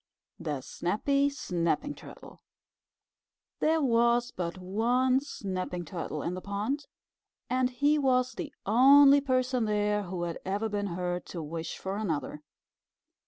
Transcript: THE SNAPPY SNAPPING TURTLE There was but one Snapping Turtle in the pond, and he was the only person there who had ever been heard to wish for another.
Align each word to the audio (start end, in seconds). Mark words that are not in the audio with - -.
THE 0.39 0.61
SNAPPY 0.61 1.29
SNAPPING 1.29 1.93
TURTLE 1.93 2.41
There 3.59 3.83
was 3.83 4.31
but 4.31 4.57
one 4.57 5.19
Snapping 5.19 5.85
Turtle 5.85 6.23
in 6.23 6.33
the 6.33 6.41
pond, 6.41 6.87
and 7.51 7.69
he 7.69 7.99
was 7.99 8.33
the 8.33 8.51
only 8.65 9.21
person 9.21 9.65
there 9.65 10.01
who 10.05 10.23
had 10.23 10.39
ever 10.43 10.69
been 10.69 10.87
heard 10.87 11.27
to 11.27 11.43
wish 11.43 11.77
for 11.77 11.97
another. 11.97 12.41